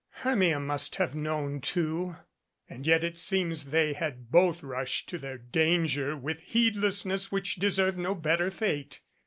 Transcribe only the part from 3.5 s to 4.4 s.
they had